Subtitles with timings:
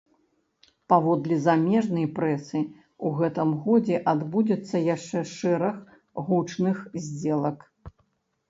[0.91, 2.61] Паводле замежнай прэсы,
[3.09, 5.77] у гэтым годзе адбудзецца яшчэ шэраг
[6.31, 6.77] гучных
[7.07, 7.57] здзелак.